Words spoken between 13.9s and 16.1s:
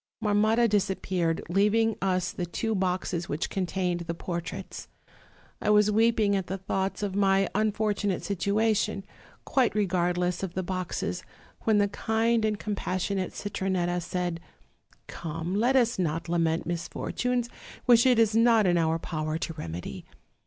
said: 'Come, let us